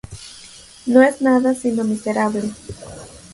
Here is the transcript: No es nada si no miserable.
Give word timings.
No 0.87 1.03
es 1.03 1.21
nada 1.21 1.53
si 1.53 1.69
no 1.71 1.83
miserable. 1.83 2.51